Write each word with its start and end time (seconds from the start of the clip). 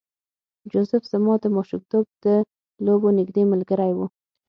جوزف 0.71 1.03
زما 1.11 1.33
د 1.41 1.45
ماشومتوب 1.55 2.05
د 2.25 2.25
لوبو 2.85 3.07
نږدې 3.17 3.43
ملګری 3.51 3.91
و 3.95 3.99